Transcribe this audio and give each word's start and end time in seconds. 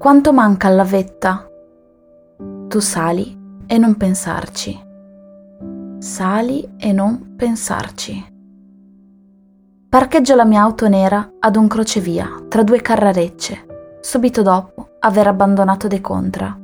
Quanto 0.00 0.32
manca 0.32 0.66
alla 0.66 0.82
vetta? 0.82 1.46
Tu 2.68 2.78
sali 2.78 3.38
e 3.66 3.76
non 3.76 3.98
pensarci. 3.98 4.82
Sali 5.98 6.66
e 6.78 6.90
non 6.90 7.34
pensarci. 7.36 8.26
Parcheggio 9.90 10.34
la 10.34 10.46
mia 10.46 10.62
auto 10.62 10.88
nera 10.88 11.34
ad 11.38 11.56
un 11.56 11.68
crocevia 11.68 12.30
tra 12.48 12.62
due 12.62 12.80
carrarecce, 12.80 13.98
subito 14.00 14.40
dopo 14.40 14.92
aver 15.00 15.26
abbandonato 15.26 15.86
De 15.86 16.00
Contra. 16.00 16.58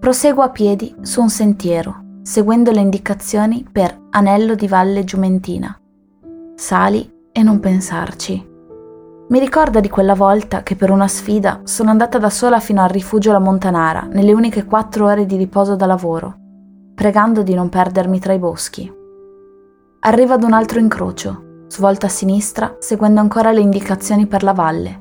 Proseguo 0.00 0.42
a 0.42 0.48
piedi 0.48 0.96
su 1.02 1.20
un 1.20 1.28
sentiero, 1.28 2.20
seguendo 2.22 2.70
le 2.70 2.80
indicazioni 2.80 3.62
per 3.70 3.94
Anello 4.08 4.54
di 4.54 4.66
Valle 4.66 5.04
Giumentina. 5.04 5.78
Sali 6.54 7.12
e 7.30 7.42
non 7.42 7.60
pensarci. 7.60 8.56
Mi 9.28 9.38
ricorda 9.38 9.80
di 9.80 9.88
quella 9.88 10.14
volta 10.14 10.62
che 10.62 10.74
per 10.74 10.90
una 10.90 11.08
sfida 11.08 11.60
sono 11.64 11.90
andata 11.90 12.18
da 12.18 12.30
sola 12.30 12.60
fino 12.60 12.82
al 12.82 12.88
rifugio 12.88 13.32
La 13.32 13.38
Montanara, 13.38 14.08
nelle 14.10 14.32
uniche 14.32 14.64
quattro 14.64 15.06
ore 15.06 15.26
di 15.26 15.36
riposo 15.36 15.76
da 15.76 15.86
lavoro, 15.86 16.36
pregando 16.94 17.42
di 17.42 17.54
non 17.54 17.68
perdermi 17.68 18.18
tra 18.20 18.32
i 18.32 18.38
boschi. 18.38 18.90
Arrivo 20.00 20.32
ad 20.32 20.42
un 20.44 20.52
altro 20.52 20.78
incrocio, 20.78 21.46
Svolta 21.68 22.06
a 22.06 22.08
sinistra, 22.08 22.76
seguendo 22.78 23.20
ancora 23.20 23.52
le 23.52 23.60
indicazioni 23.60 24.26
per 24.26 24.42
la 24.42 24.54
valle. 24.54 24.98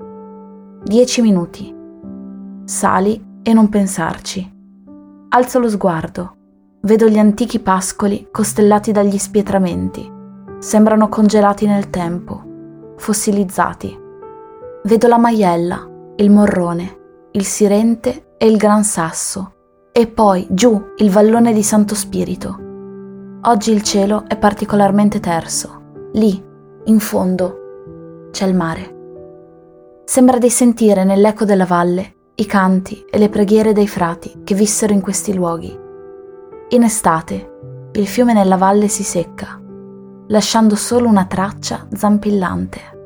Dieci 0.84 1.22
minuti. 1.22 1.74
Sali 2.66 3.40
e 3.42 3.54
non 3.54 3.70
pensarci. 3.70 4.56
Alzo 5.30 5.60
lo 5.60 5.70
sguardo. 5.70 6.36
Vedo 6.82 7.08
gli 7.08 7.18
antichi 7.18 7.60
pascoli 7.60 8.28
costellati 8.32 8.92
dagli 8.92 9.18
spietramenti. 9.18 10.12
Sembrano 10.60 11.08
congelati 11.08 11.66
nel 11.66 11.90
tempo, 11.90 12.44
fossilizzati. 12.98 14.06
Vedo 14.88 15.10
la 15.10 15.18
maiella, 15.18 15.86
il 16.16 16.32
morrone, 16.32 17.30
il 17.34 17.44
sirente 17.44 18.36
e 18.38 18.48
il 18.48 18.56
gran 18.56 18.86
sasso. 18.86 19.56
E 19.92 20.08
poi, 20.08 20.48
giù, 20.50 20.82
il 20.96 21.10
vallone 21.10 21.52
di 21.52 21.62
Santo 21.62 21.94
Spirito. 21.94 22.58
Oggi 23.42 23.74
il 23.74 23.82
cielo 23.82 24.24
è 24.30 24.38
particolarmente 24.38 25.20
terso. 25.20 25.82
Lì, 26.14 26.42
in 26.86 27.00
fondo 27.00 28.30
c'è 28.32 28.48
il 28.48 28.56
mare. 28.56 30.04
Sembra 30.06 30.38
di 30.38 30.50
sentire 30.50 31.04
nell'eco 31.04 31.44
della 31.44 31.66
valle 31.66 32.32
i 32.36 32.46
canti 32.46 33.06
e 33.10 33.18
le 33.18 33.28
preghiere 33.28 33.74
dei 33.74 33.90
frati 33.90 34.40
che 34.46 34.56
vissero 34.56 34.94
in 34.94 35.02
questi 35.02 35.34
luoghi. 35.34 35.78
In 36.70 36.84
estate 36.84 37.90
il 37.92 38.08
fiume 38.08 38.32
nella 38.32 38.56
valle 38.56 38.88
si 38.88 39.04
secca, 39.04 39.62
lasciando 40.28 40.78
solo 40.78 41.10
una 41.10 41.26
traccia 41.26 41.86
zampillante, 41.92 42.97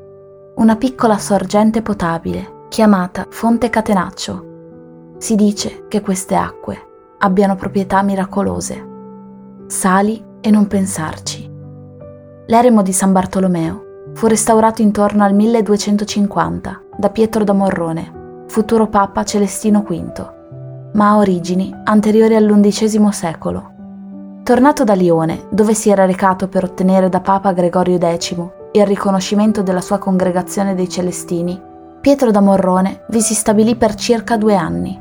una 0.62 0.76
piccola 0.76 1.18
sorgente 1.18 1.82
potabile 1.82 2.66
chiamata 2.70 3.26
Fonte 3.32 3.72
Catenaccio. 3.72 5.16
Si 5.18 5.34
dice 5.34 5.86
che 5.88 6.02
queste 6.02 6.36
acque 6.36 7.16
abbiano 7.18 7.56
proprietà 7.56 8.04
miracolose. 8.04 8.90
Sali 9.66 10.24
e 10.40 10.52
non 10.52 10.68
pensarci. 10.68 11.50
L'eremo 12.46 12.84
di 12.84 12.94
San 12.94 13.12
Bartolomeo 13.12 14.12
fu 14.14 14.28
restaurato 14.28 14.84
intorno 14.84 15.24
al 15.24 15.34
1250 15.34 16.82
da 16.96 17.10
Pietro 17.10 17.44
da 17.44 17.54
Morrone, 17.54 18.44
futuro 18.46 18.86
Papa 18.86 19.24
Celestino 19.24 19.82
V, 19.82 20.92
ma 20.94 21.10
ha 21.10 21.18
origini 21.18 21.76
anteriori 21.86 22.36
all'undicesimo 22.36 23.12
secolo. 23.12 23.72
Tornato 24.44 24.84
da 24.84 24.94
Lione, 24.94 25.48
dove 25.50 25.74
si 25.74 25.90
era 25.90 26.06
recato 26.06 26.48
per 26.48 26.66
ottenere 26.66 27.10
da 27.10 27.20
Papa 27.20 27.52
Gregorio 27.52 27.98
X 27.98 28.60
il 28.74 28.86
riconoscimento 28.86 29.62
della 29.62 29.82
sua 29.82 29.98
congregazione 29.98 30.76
dei 30.76 30.88
Celestini, 30.88 31.62
Pietro 32.00 32.32
da 32.32 32.40
Morrone 32.40 33.06
vi 33.10 33.22
si 33.22 33.34
stabilì 33.34 33.76
per 33.76 33.96
circa 33.96 34.38
due 34.38 34.56
anni. 34.56 35.00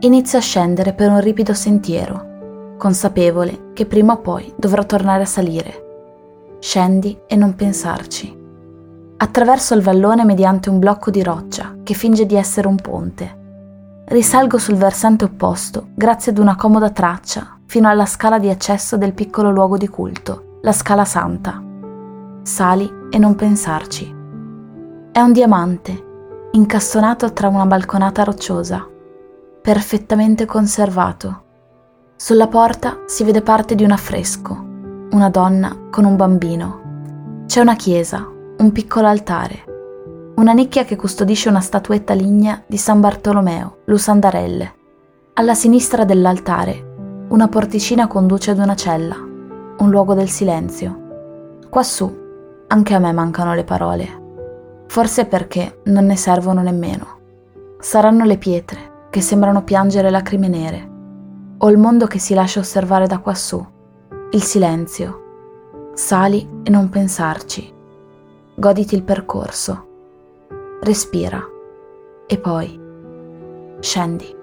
Inizia 0.00 0.38
a 0.38 0.42
scendere 0.42 0.94
per 0.94 1.10
un 1.10 1.20
ripido 1.20 1.54
sentiero, 1.54 2.76
consapevole 2.78 3.72
che 3.74 3.86
prima 3.86 4.14
o 4.14 4.18
poi 4.18 4.52
dovrà 4.56 4.82
tornare 4.84 5.22
a 5.22 5.26
salire 5.26 5.88
Scendi 6.60 7.18
e 7.26 7.36
non 7.36 7.54
pensarci. 7.54 8.38
Attraverso 9.16 9.74
il 9.74 9.80
vallone 9.80 10.24
mediante 10.24 10.68
un 10.68 10.78
blocco 10.78 11.10
di 11.10 11.22
roccia 11.22 11.76
che 11.82 11.94
finge 11.94 12.26
di 12.26 12.36
essere 12.36 12.68
un 12.68 12.76
ponte. 12.76 13.38
Risalgo 14.04 14.58
sul 14.58 14.74
versante 14.74 15.24
opposto 15.24 15.88
grazie 15.94 16.32
ad 16.32 16.38
una 16.38 16.56
comoda 16.56 16.90
traccia 16.90 17.58
fino 17.64 17.88
alla 17.88 18.04
scala 18.04 18.38
di 18.38 18.50
accesso 18.50 18.98
del 18.98 19.14
piccolo 19.14 19.50
luogo 19.50 19.78
di 19.78 19.88
culto, 19.88 20.58
la 20.60 20.72
Scala 20.72 21.06
Santa. 21.06 21.62
Sali 22.42 22.99
e 23.10 23.18
non 23.18 23.34
pensarci. 23.34 24.14
È 25.12 25.20
un 25.20 25.32
diamante, 25.32 26.48
incastonato 26.52 27.32
tra 27.32 27.48
una 27.48 27.66
balconata 27.66 28.24
rocciosa, 28.24 28.88
perfettamente 29.60 30.46
conservato. 30.46 31.42
Sulla 32.16 32.48
porta 32.48 33.00
si 33.06 33.24
vede 33.24 33.42
parte 33.42 33.74
di 33.74 33.84
un 33.84 33.90
affresco 33.90 34.68
una 35.12 35.28
donna 35.28 35.76
con 35.90 36.04
un 36.04 36.14
bambino. 36.14 37.44
C'è 37.46 37.60
una 37.60 37.74
chiesa, 37.74 38.24
un 38.58 38.70
piccolo 38.70 39.08
altare, 39.08 39.64
una 40.36 40.52
nicchia 40.52 40.84
che 40.84 40.94
custodisce 40.94 41.48
una 41.48 41.60
statuetta 41.60 42.14
lignea 42.14 42.62
di 42.64 42.76
San 42.76 43.00
Bartolomeo, 43.00 43.78
Lusandarelle. 43.86 44.74
Alla 45.34 45.54
sinistra 45.54 46.04
dell'altare, 46.04 47.26
una 47.28 47.48
porticina 47.48 48.06
conduce 48.06 48.52
ad 48.52 48.58
una 48.58 48.76
cella, 48.76 49.16
un 49.16 49.90
luogo 49.90 50.14
del 50.14 50.28
silenzio. 50.28 51.58
Quassù, 51.68 52.28
anche 52.72 52.94
a 52.94 52.98
me 52.98 53.12
mancano 53.12 53.54
le 53.54 53.64
parole. 53.64 54.18
Forse 54.86 55.26
perché 55.26 55.80
non 55.84 56.06
ne 56.06 56.16
servono 56.16 56.62
nemmeno. 56.62 57.18
Saranno 57.78 58.24
le 58.24 58.38
pietre 58.38 59.08
che 59.10 59.20
sembrano 59.20 59.62
piangere 59.64 60.10
lacrime 60.10 60.48
nere, 60.48 60.90
o 61.58 61.70
il 61.70 61.78
mondo 61.78 62.06
che 62.06 62.18
si 62.18 62.34
lascia 62.34 62.60
osservare 62.60 63.06
da 63.06 63.18
quassù 63.18 63.64
il 64.32 64.42
silenzio. 64.42 65.90
Sali 65.94 66.48
e 66.62 66.70
non 66.70 66.88
pensarci. 66.88 67.72
Goditi 68.54 68.94
il 68.94 69.02
percorso. 69.02 69.88
Respira. 70.80 71.42
E 72.26 72.38
poi 72.38 72.80
scendi. 73.80 74.39